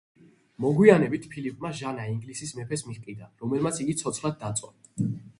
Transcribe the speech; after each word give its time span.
მოგვიანებით, 0.63 1.25
ფილიპმა 1.33 1.69
ჟანა 1.79 2.07
ინგლისის 2.13 2.53
მეფეს 2.59 2.83
მიჰყიდა, 2.87 3.27
რომელმაც 3.43 3.81
იგი 3.85 3.95
ცოცხლად 4.01 4.41
დაწვა. 4.45 4.73